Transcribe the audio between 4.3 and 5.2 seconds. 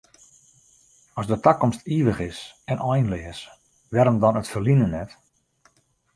it ferline net?